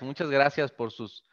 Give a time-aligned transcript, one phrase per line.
[0.00, 1.24] muchas gracias por sus,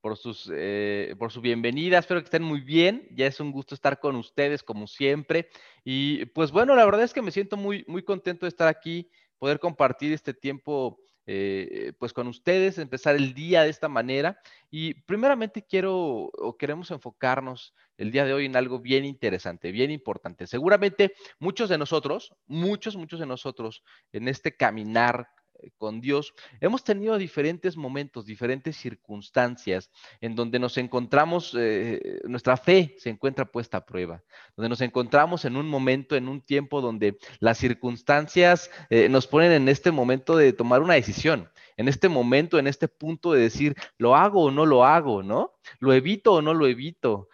[0.00, 1.98] por sus, eh, por su bienvenida.
[1.98, 3.06] Espero que estén muy bien.
[3.12, 5.48] Ya es un gusto estar con ustedes como siempre.
[5.84, 9.08] Y pues bueno, la verdad es que me siento muy, muy contento de estar aquí,
[9.38, 14.40] poder compartir este tiempo eh, pues con ustedes, empezar el día de esta manera.
[14.68, 19.92] Y primeramente quiero o queremos enfocarnos el día de hoy en algo bien interesante, bien
[19.92, 20.48] importante.
[20.48, 25.28] Seguramente muchos de nosotros, muchos, muchos de nosotros en este caminar
[25.70, 32.94] con Dios, hemos tenido diferentes momentos, diferentes circunstancias en donde nos encontramos, eh, nuestra fe
[32.98, 34.22] se encuentra puesta a prueba,
[34.56, 39.52] donde nos encontramos en un momento, en un tiempo donde las circunstancias eh, nos ponen
[39.52, 43.74] en este momento de tomar una decisión, en este momento, en este punto de decir,
[43.96, 45.54] lo hago o no lo hago, ¿no?
[45.78, 47.28] Lo evito o no lo evito.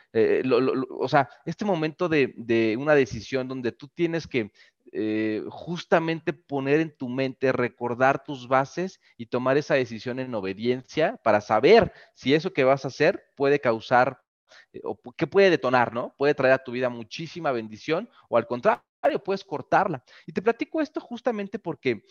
[1.00, 4.52] o sea, este momento de una decisión donde tú tienes que
[4.92, 11.19] eh, justamente poner en tu mente, recordar tus bases y tomar esa decisión en obediencia
[11.23, 14.23] para saber si eso que vas a hacer puede causar
[14.72, 16.14] eh, o qué puede detonar, ¿no?
[16.17, 18.83] Puede traer a tu vida muchísima bendición o al contrario,
[19.25, 20.03] puedes cortarla.
[20.27, 22.05] Y te platico esto justamente porque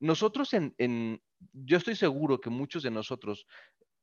[0.00, 1.22] nosotros en,
[1.52, 3.46] yo estoy seguro que muchos de nosotros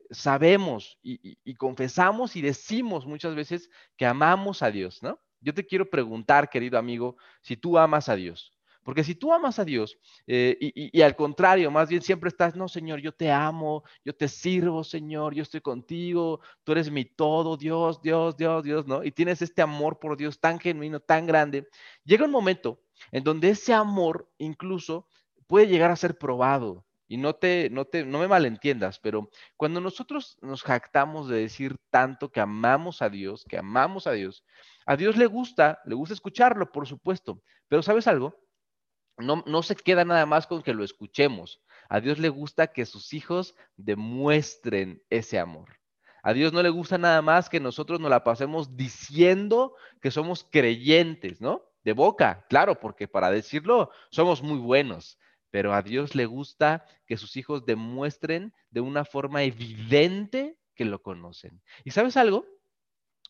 [0.09, 5.19] sabemos y confesamos y decimos muchas veces que amamos a Dios, ¿no?
[5.41, 8.53] Yo te quiero preguntar, querido amigo, si tú amas a Dios.
[8.83, 12.67] Porque si tú amas a Dios eh, y, al contrario, más bien siempre estás, no,
[12.67, 17.57] Señor, yo te amo, yo te sirvo, Señor, yo estoy contigo, tú eres mi todo,
[17.57, 19.03] Dios, Dios, Dios, Dios, ¿no?
[19.03, 21.67] Y tienes este amor por Dios tan genuino, tan grande.
[22.03, 22.81] Llega un momento
[23.11, 25.07] en donde ese amor incluso
[25.45, 26.83] puede llegar a ser probado.
[27.11, 31.75] Y no te, no te, no me malentiendas, pero cuando nosotros nos jactamos de decir
[31.89, 34.45] tanto que amamos a Dios, que amamos a Dios,
[34.85, 38.39] a Dios le gusta, le gusta escucharlo, por supuesto, pero ¿sabes algo?
[39.17, 41.59] No, no se queda nada más con que lo escuchemos.
[41.89, 45.81] A Dios le gusta que sus hijos demuestren ese amor.
[46.23, 50.47] A Dios no le gusta nada más que nosotros nos la pasemos diciendo que somos
[50.49, 51.61] creyentes, ¿no?
[51.83, 55.17] De boca, claro, porque para decirlo somos muy buenos,
[55.51, 61.01] pero a Dios le gusta que sus hijos demuestren de una forma evidente que lo
[61.01, 61.61] conocen.
[61.83, 62.45] ¿Y sabes algo?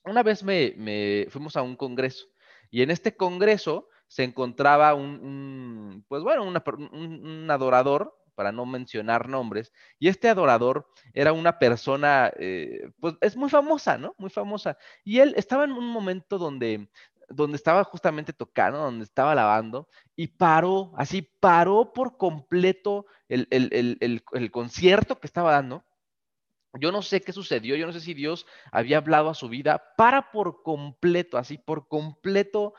[0.06, 2.28] una vez me, fuimos a un congreso
[2.70, 9.72] y en este congreso se encontraba un, pues bueno, un, adorador, para no mencionar nombres,
[10.00, 14.16] y este adorador era una persona, eh, pues es muy famosa, ¿no?
[14.18, 14.78] Muy famosa.
[15.04, 16.90] Y él estaba en un momento donde,
[17.34, 24.52] donde estaba justamente tocando, donde estaba lavando, y paró, así paró por completo el, el
[24.52, 25.84] concierto que estaba dando
[26.80, 29.94] yo no sé qué sucedió, yo no sé si Dios había hablado a su vida,
[29.98, 32.74] para por completo, así por completo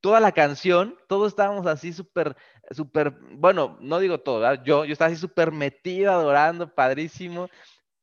[0.00, 2.36] toda la canción, todos estábamos así súper,
[2.70, 7.48] súper, bueno, no digo todo, yo, yo estaba así súper metido, adorando, padrísimo,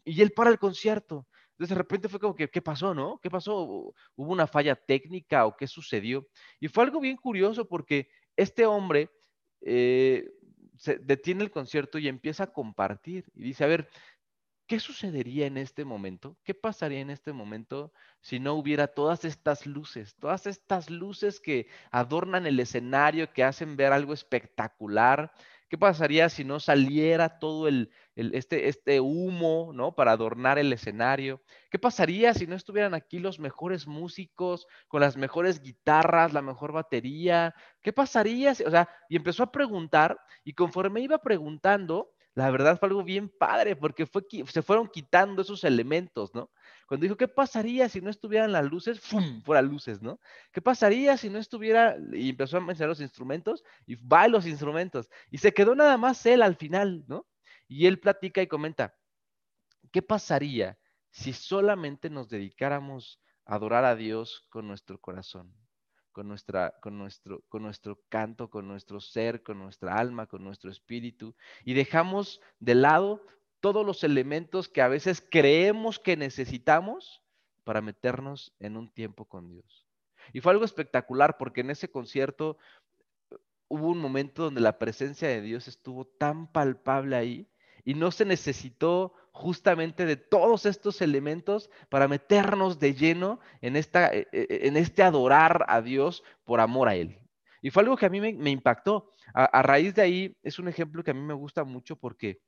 [0.04, 1.26] y él para el concierto.
[1.56, 3.20] Entonces de repente fue como que, ¿qué pasó, no?
[3.24, 3.64] ¿Qué pasó?
[3.64, 6.28] ¿Hubo una falla técnica o qué sucedió?
[6.60, 9.10] Y fue algo bien curioso porque este hombre
[9.62, 10.30] eh,
[10.78, 13.90] se detiene el concierto y empieza a compartir y dice, a ver,
[14.68, 16.40] ¿Qué sucedería en este momento?
[16.44, 21.68] ¿Qué pasaría en este momento si no hubiera todas estas luces, todas estas luces que
[21.92, 25.32] adornan el escenario, que hacen ver algo espectacular?
[25.68, 29.96] ¿Qué pasaría si no saliera todo el, este, este humo, ¿no?
[29.96, 31.42] Para adornar el escenario.
[31.72, 36.72] ¿Qué pasaría si no estuvieran aquí los mejores músicos, con las mejores guitarras, la mejor
[36.72, 37.56] batería?
[37.82, 38.52] ¿Qué pasaría?
[38.52, 43.30] o sea, y empezó a preguntar y conforme iba preguntando, la verdad fue algo bien
[43.30, 46.52] padre porque fue, se fueron quitando esos elementos, ¿no?
[46.86, 49.00] Cuando dijo, ¿qué pasaría si no estuvieran las luces?
[49.00, 49.42] ¡Fum!
[49.44, 50.20] Fuera luces, ¿no?
[50.52, 51.98] ¿Qué pasaría si no estuviera?
[52.14, 55.10] Y empezó a mencionar los instrumentos y va los instrumentos.
[55.32, 57.26] Y se quedó nada más él al final, ¿no?
[57.68, 58.96] Y él platica y comenta,
[59.92, 60.78] ¿qué pasaría
[61.10, 65.54] si solamente nos dedicáramos a adorar a Dios con nuestro corazón?
[66.16, 70.72] con, nuestra, con, nuestro, con nuestro canto, con nuestro ser, con nuestra alma, con nuestro
[70.72, 71.36] espíritu,
[71.66, 73.22] y dejamos de lado
[73.60, 77.24] todos los elementos que a veces creemos que necesitamos
[77.64, 79.86] para meternos en un tiempo con Dios.
[80.34, 82.58] Y fue algo espectacular porque en ese concierto
[83.30, 83.36] uh,
[83.68, 87.48] hubo un momento donde la presencia de Dios estuvo tan palpable ahí
[87.84, 94.14] y no se necesitó justamente de todos estos elementos para meternos de lleno en, esta,
[94.14, 97.20] e, e, en este adorar a Dios por amor a Él.
[97.66, 99.10] Y fue algo que a mí me, impactó.
[99.34, 102.40] A, raíz de ahí es un ejemplo que a mí me gusta mucho porque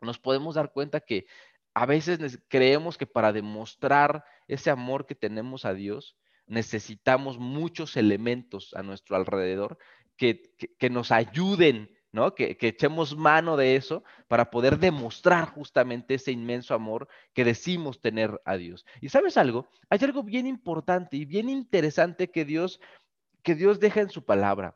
[0.00, 1.26] nos podemos dar cuenta que
[1.74, 6.16] a veces creemos que para demostrar ese amor que tenemos a Dios,
[6.46, 9.78] necesitamos muchos elementos a nuestro alrededor
[10.16, 12.34] que, que nos ayuden ¿no?
[12.34, 18.00] Que, que, echemos mano de eso para poder demostrar justamente ese inmenso amor que decimos
[18.00, 18.86] tener a Dios.
[19.02, 22.80] Y sabes algo, hay algo bien importante y bien interesante que Dios,
[23.42, 24.74] que Dios deja en su palabra.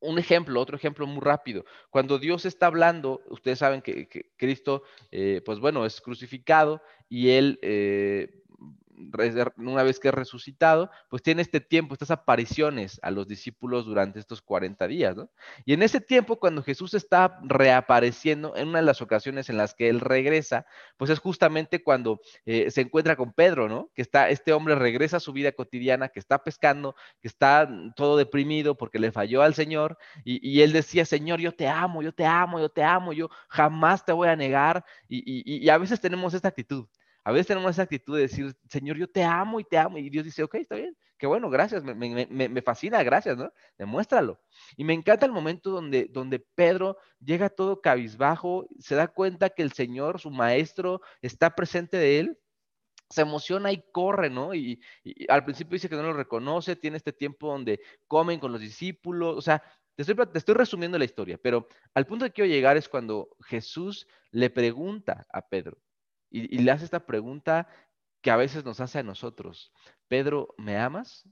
[0.00, 1.64] Un ejemplo, otro ejemplo muy rápido.
[1.90, 7.58] Cuando Dios está hablando, ustedes saben que, Cristo, eh, pues bueno, es crucificado y Él
[7.62, 8.37] eh,
[9.56, 14.18] una vez que es resucitado, pues tiene este tiempo, estas apariciones a los discípulos durante
[14.18, 15.30] estos 40 días, ¿no?
[15.64, 19.74] Y en ese tiempo, cuando Jesús está reapareciendo, en una de las ocasiones en las
[19.74, 20.66] que él regresa,
[20.96, 23.90] pues es justamente cuando eh, se encuentra con Pedro, ¿no?
[23.94, 28.16] Que está, este hombre regresa a su vida cotidiana, que está pescando, que está todo
[28.16, 32.26] deprimido porque le falló al Señor, y, él decía, Señor, yo te amo, yo te
[32.26, 36.34] amo, yo te amo, yo jamás te voy a negar, y, y a veces tenemos
[36.34, 36.86] esta actitud.
[37.28, 39.98] A veces tenemos esa actitud de decir, Señor, yo te amo y te amo.
[39.98, 43.52] Y Dios dice, ok, está bien, qué bueno, gracias, me, fascina, gracias, ¿no?
[43.76, 44.40] Demuéstralo.
[44.78, 49.62] Y me encanta el momento donde, donde Pedro llega todo cabizbajo, se da cuenta que
[49.62, 52.38] el Señor, su maestro, está presente de él
[53.10, 54.54] se emociona y corre, ¿no?
[54.54, 58.52] Y, y, al principio dice que no lo reconoce, tiene este tiempo donde comen con
[58.52, 59.62] los discípulos, o sea,
[59.96, 63.36] te estoy, te estoy resumiendo la historia, pero al punto que quiero llegar es cuando
[63.44, 65.78] Jesús le pregunta a Pedro,
[66.30, 67.68] y, le hace esta pregunta
[68.20, 69.72] que a veces nos hace a nosotros.
[70.08, 71.28] Pedro, ¿me amas?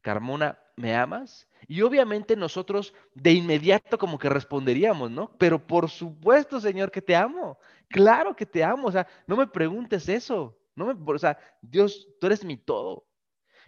[0.00, 1.48] Carmona, ¿me amas?
[1.66, 5.36] Y obviamente nosotros de inmediato como que responderíamos, ¿no?
[5.38, 7.58] Pero por supuesto, Señor, que te amo.
[7.88, 8.88] Claro que te amo.
[8.88, 10.58] O sea, no me preguntes eso.
[10.74, 13.06] No me, o sea, Dios, tú eres mi todo.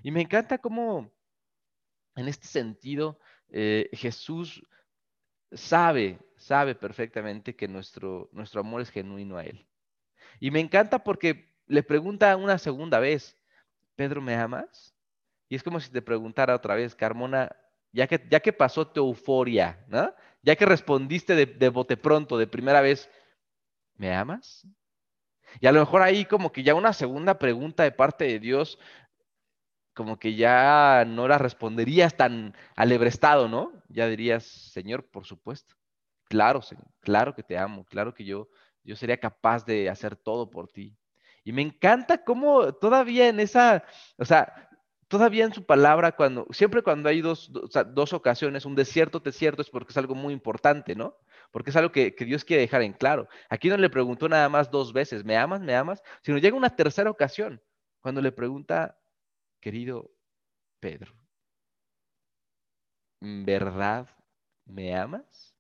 [0.02, 1.12] Y me encanta cómo
[2.16, 3.18] en este sentido
[3.48, 4.62] eh, Jesús
[5.52, 9.66] sabe, sabe perfectamente que nuestro, nuestro amor es genuino a Él.
[10.40, 13.36] Y me encanta porque le pregunta una segunda vez,
[13.94, 14.94] Pedro, ¿me amas?
[15.48, 17.54] Y es como si te preguntara otra vez, Carmona,
[17.92, 20.12] ya que, ya que pasó tu euforia, ¿no?
[20.42, 23.08] Ya que respondiste de, de bote pronto, de primera vez,
[23.94, 24.66] ¿me amas?
[25.60, 28.78] Y a lo mejor ahí como que ya una segunda pregunta de parte de Dios,
[29.94, 33.72] como que ya no la responderías tan alebrestado, ¿no?
[33.88, 35.74] Ya dirías, Señor, por supuesto.
[36.28, 38.48] Claro, Señor, claro que te amo, claro que yo
[38.86, 40.96] yo sería capaz de hacer todo por ti.
[41.44, 43.84] Y me encanta cómo todavía en esa,
[44.16, 44.68] o sea,
[45.08, 47.50] todavía en su palabra, cuando, siempre cuando hay dos,
[47.92, 51.16] dos ocasiones, un desierto, desierto, es porque es algo muy importante, ¿no?
[51.50, 53.28] Porque es algo que, Dios quiere dejar en claro.
[53.48, 55.60] Aquí no le preguntó nada más dos veces, ¿me amas?
[55.60, 56.02] ¿Me amas?
[56.22, 57.62] Sino llega una tercera ocasión,
[58.00, 58.98] cuando le pregunta,
[59.60, 60.10] querido
[60.80, 61.12] Pedro,
[63.20, 64.08] ¿verdad
[64.64, 65.55] me amas?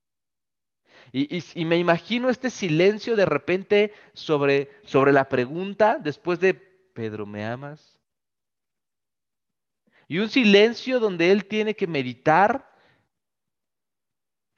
[1.18, 7.46] Y, me imagino este silencio de repente sobre, sobre la pregunta después de, Pedro, ¿me
[7.46, 7.98] amas?
[10.08, 12.70] Y un silencio donde él tiene que meditar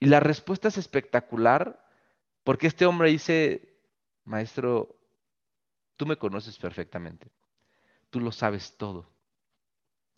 [0.00, 1.80] y la respuesta es espectacular
[2.42, 3.78] porque este hombre dice,
[4.24, 4.98] maestro,
[5.96, 7.30] tú me conoces perfectamente,
[8.10, 9.08] tú lo sabes todo,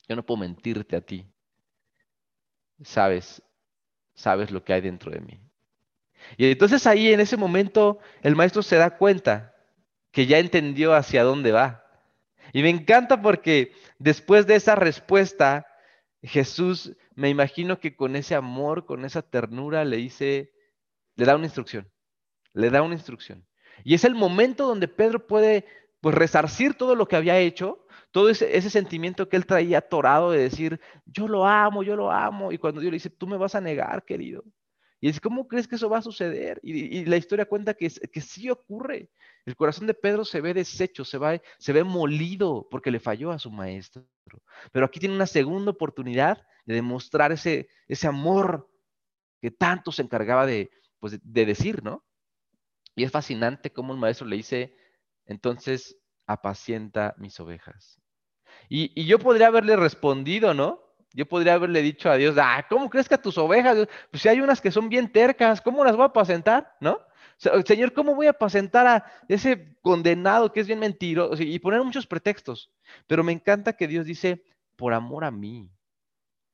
[0.08, 1.30] yo no puedo mentirte a ti,
[2.82, 3.42] sabes,
[4.14, 5.49] sabes lo que hay dentro de mí.
[6.36, 9.54] Y entonces ahí en ese momento el maestro se da cuenta
[10.12, 11.84] que ya entendió hacia dónde va.
[12.52, 15.66] Y me encanta porque después de esa respuesta,
[16.22, 20.52] Jesús, me imagino que con ese amor, con esa ternura, le dice,
[21.16, 21.88] le da una instrucción,
[22.52, 23.46] le da una instrucción.
[23.84, 25.64] Y es el momento donde Pedro puede
[26.00, 30.32] pues resarcir todo lo que había hecho, todo ese, ese, sentimiento que él traía atorado
[30.32, 32.52] de decir, yo lo amo, yo lo amo.
[32.52, 34.42] Y cuando Dios le dice, tú me vas a negar, querido.
[35.00, 36.60] Y dice, ¿cómo crees que eso va a suceder?
[36.62, 39.10] Y, la historia cuenta que, que sí ocurre.
[39.46, 43.30] El corazón de Pedro se ve deshecho, se, va, se ve molido porque le falló
[43.30, 44.06] a su maestro.
[44.72, 48.68] Pero aquí tiene una segunda oportunidad de demostrar ese, ese amor
[49.40, 52.04] que tanto se encargaba de, pues, de decir, ¿no?
[52.94, 54.76] Y es fascinante cómo el maestro le dice,
[55.24, 57.98] entonces apacienta mis ovejas.
[58.68, 60.89] Y, y yo podría haberle respondido, ¿no?
[61.12, 63.88] Yo podría haberle dicho a Dios, ah, ¿cómo crees que a tus ovejas?
[64.10, 66.76] Pues si hay unas que son bien tercas, ¿cómo las voy a apacentar?
[66.80, 67.00] ¿No?
[67.66, 71.42] Señor, ¿cómo voy a apacentar a ese condenado que es bien mentiroso?
[71.42, 72.70] Y poner muchos pretextos.
[73.06, 74.44] Pero me encanta que Dios dice,
[74.76, 75.70] por amor a mí,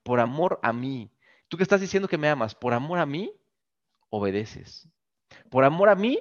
[0.05, 1.11] por amor a mí.
[1.49, 3.33] Tú que estás diciendo que me amas, por amor a mí,
[4.11, 4.89] obedeces.
[5.51, 6.21] Por amor a mí,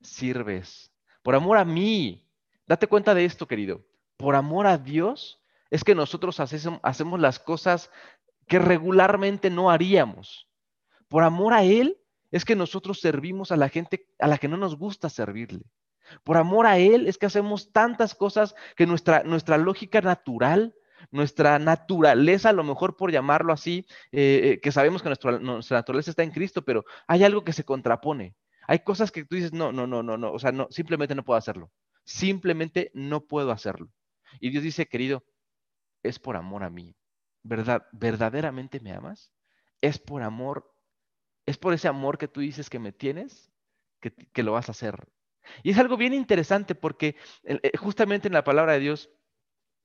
[0.00, 0.92] sirves.
[1.22, 2.24] Por amor a mí,
[2.68, 3.84] date cuenta de esto, querido.
[4.16, 5.41] Por amor a Dios,
[5.72, 7.90] es que nosotros hacemos las cosas
[8.46, 10.46] que regularmente no haríamos.
[11.08, 11.98] Por amor a Él
[12.30, 15.64] es que nosotros servimos a la gente a la que no nos gusta servirle.
[16.24, 20.74] Por amor a Él es que hacemos tantas cosas que nuestra, nuestra lógica natural
[21.10, 25.78] nuestra naturaleza, a lo mejor por llamarlo así, eh, eh, que sabemos que nuestra, nuestra
[25.78, 28.36] naturaleza está en Cristo, pero hay algo que se contrapone.
[28.68, 31.24] Hay cosas que tú dices, no, no, no, no, no, o sea, no, simplemente no
[31.24, 31.72] puedo hacerlo.
[32.04, 33.90] Simplemente no puedo hacerlo.
[34.38, 35.24] Y Dios dice, querido,
[36.02, 36.94] es por amor a mí.
[37.42, 37.86] ¿Verdad?
[37.92, 39.32] ¿Verdaderamente me amas?
[39.80, 40.72] Es por amor,
[41.46, 43.52] es por ese amor que tú dices que me tienes,
[44.00, 45.08] que, que lo vas a hacer.
[45.62, 49.10] Y es algo bien interesante porque eh, justamente en la palabra de Dios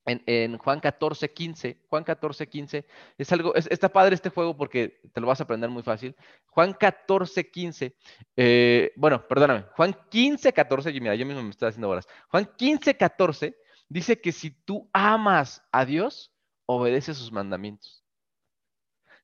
[0.07, 1.83] en, Juan 14, 15.
[1.89, 2.86] Juan 14, 15.
[3.17, 6.15] Es algo, está padre este juego porque te lo vas a aprender muy fácil.
[6.47, 7.95] Juan 14, 15.
[8.36, 9.65] Eh, bueno, perdóname.
[9.75, 10.93] Juan 15, 14.
[10.93, 12.07] Mira, yo mismo me estoy haciendo horas.
[12.29, 13.57] Juan 15, 14
[13.89, 16.34] dice que si tú amas a Dios,
[16.65, 18.03] obedeces sus mandamientos.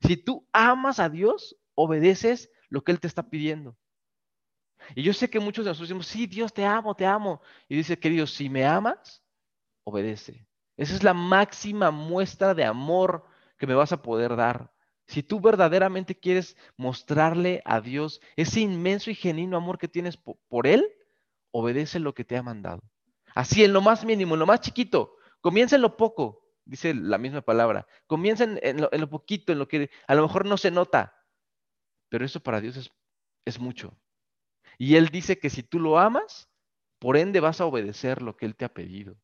[0.01, 3.77] Si tú amas a Dios, obedeces lo que Él te está pidiendo.
[4.95, 7.41] Y yo sé que muchos de nosotros decimos, sí, Dios, te amo, te amo.
[7.69, 9.23] Y dice, querido, si me amas,
[9.85, 10.45] obedece.
[10.75, 13.25] Esa es la máxima muestra de amor
[13.57, 14.73] que me vas a poder dar.
[15.07, 20.67] Si tú verdaderamente quieres mostrarle a Dios ese inmenso y genuino amor que tienes por
[20.67, 20.85] Él,
[21.51, 22.81] obedece lo que te ha mandado.
[23.35, 25.17] Así, en lo más mínimo, en lo más chiquito.
[25.41, 27.87] Comienza en lo poco, dice la misma palabra.
[28.07, 31.15] Comienza en, lo, poquito, en lo que a lo mejor no se nota.
[32.09, 32.91] Pero eso para Dios
[33.45, 33.97] es, mucho.
[34.77, 36.49] Y Él dice que si tú lo amas,
[36.99, 39.17] por ende vas a obedecer lo que Él te ha pedido.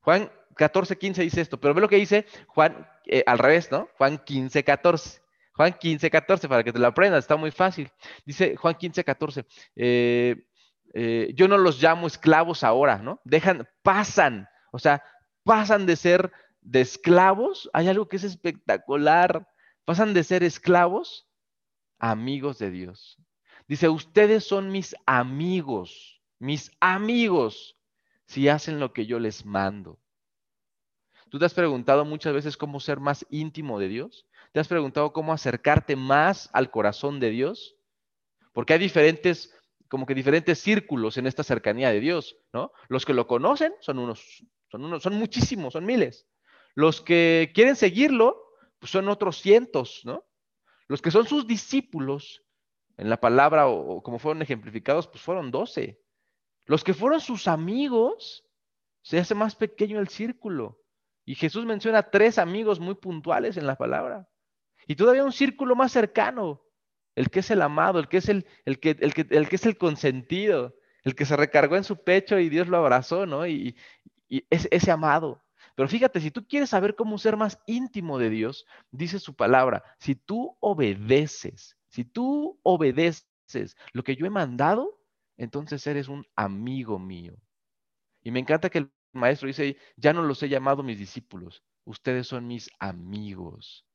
[0.00, 3.88] Juan 14, 15 dice esto, pero ve lo que dice Juan eh, al revés, ¿no?
[3.96, 5.20] Juan 15, 14.
[5.54, 7.90] Juan 15, 14, para que te lo aprendas, está muy fácil.
[8.24, 9.44] Dice Juan 15, 14,
[9.76, 10.48] eh,
[10.92, 13.20] eh, yo no los llamo esclavos ahora, ¿no?
[13.24, 15.02] Dejan, pasan, o sea,
[15.44, 19.48] pasan de ser de esclavos, hay algo que es espectacular,
[19.84, 21.28] pasan de ser esclavos
[21.98, 23.18] amigos de Dios.
[23.68, 27.76] Dice, ustedes son mis amigos, mis amigos,
[28.26, 30.00] si hacen lo que yo les mando.
[31.28, 34.26] ¿Tú te has preguntado muchas veces cómo ser más íntimo de Dios?
[34.52, 37.76] ¿Te has preguntado cómo acercarte más al corazón de Dios?
[38.52, 39.54] Porque hay diferentes,
[39.90, 42.72] como que diferentes círculos en esta cercanía de Dios, ¿no?
[42.88, 46.28] Los que lo conocen son unos, son unos, son muchísimos, son miles.
[46.76, 48.40] Los que quieren seguirlo,
[48.78, 50.24] pues son otros cientos, ¿no?
[50.86, 52.44] Los que son sus discípulos,
[52.96, 56.00] en la palabra o, o como fueron ejemplificados, pues fueron doce.
[56.66, 58.44] Los que fueron sus amigos,
[59.02, 60.80] se hace más pequeño el círculo.
[61.24, 64.28] Y Jesús menciona tres amigos muy puntuales en la palabra.
[64.86, 66.62] Y todavía un círculo más cercano,
[67.14, 69.56] el que es el amado, el que es el, el, que, el, que, el que
[69.56, 73.46] es el consentido, el que se recargó en su pecho y Dios lo abrazó, ¿no?
[73.46, 73.76] Y,
[74.28, 75.42] y es ese amado.
[75.74, 79.82] Pero fíjate, si tú quieres saber cómo ser más íntimo de Dios, dice su palabra,
[79.98, 85.00] si tú obedeces, si tú obedeces lo que yo he mandado,
[85.36, 87.36] entonces eres un amigo mío.
[88.22, 92.26] Y me encanta que el maestro dice, ya no los he llamado mis discípulos, ustedes
[92.26, 93.86] son mis amigos.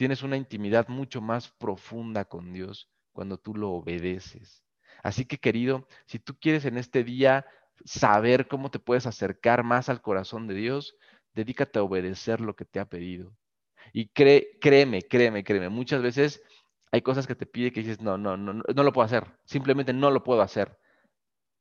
[0.00, 4.64] Tienes una intimidad mucho más profunda con Dios cuando tú lo obedeces.
[5.02, 7.44] Así que querido, si tú quieres en este día
[7.84, 10.96] saber cómo te puedes acercar más al corazón de Dios,
[11.34, 13.36] dedícate a obedecer lo que te ha pedido.
[13.92, 16.42] Y créeme, créeme, créeme, muchas veces
[16.90, 19.92] hay cosas que te pide que dices, no, no, no, no lo puedo hacer, simplemente
[19.92, 20.78] no lo puedo hacer,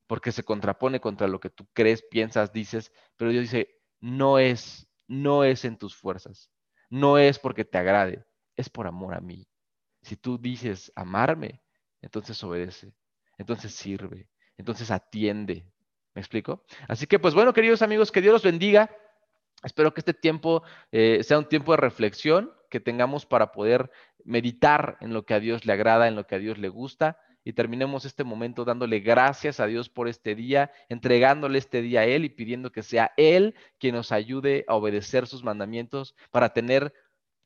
[0.08, 4.89] porque se contrapone contra lo que tú crees, piensas, dices, pero Dios dice, no es,
[5.10, 6.50] no es en tus fuerzas,
[6.89, 8.24] no es porque te agrade,
[8.60, 9.48] es por amor a mí.
[10.01, 11.62] Si tú dices amarme,
[12.01, 12.94] entonces obedece,
[13.38, 15.66] entonces sirve, entonces atiende.
[16.13, 16.66] ¿Me explico?
[16.88, 18.89] Así que, pues bueno, queridos amigos, que Dios los bendiga.
[19.63, 23.92] Espero que este tiempo eh, sea un tiempo de reflexión, que tengamos para poder
[24.24, 27.18] meditar en lo que a Dios le agrada, en lo que a Dios le gusta.
[27.44, 32.06] Y terminemos este momento dándole gracias a Dios por este día, entregándole este día a
[32.06, 36.94] Él y pidiendo que sea Él quien nos ayude a obedecer sus mandamientos para tener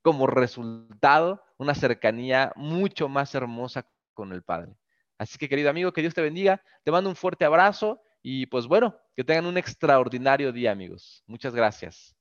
[0.03, 4.77] como resultado una cercanía mucho más hermosa con el Padre.
[5.17, 8.67] Así que querido amigo, que Dios te bendiga, te mando un fuerte abrazo y pues
[8.67, 11.23] bueno, que tengan un extraordinario día amigos.
[11.25, 12.15] Muchas gracias.